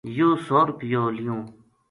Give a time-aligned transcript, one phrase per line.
[0.17, 1.41] یوہ سو رُپیو لیوں